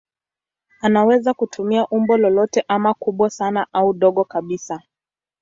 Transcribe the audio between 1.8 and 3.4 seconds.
umbo lolote ama kubwa